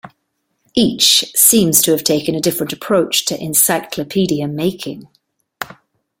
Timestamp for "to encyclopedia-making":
3.27-5.07